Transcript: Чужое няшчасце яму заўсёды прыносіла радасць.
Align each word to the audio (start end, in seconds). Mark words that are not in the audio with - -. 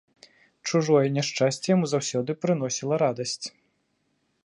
Чужое 0.69 1.01
няшчасце 1.17 1.65
яму 1.75 1.85
заўсёды 1.93 2.31
прыносіла 2.47 2.95
радасць. 3.07 3.43